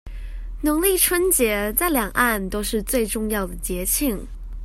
[0.63, 4.17] 農曆春節在兩岸都是最重要的節慶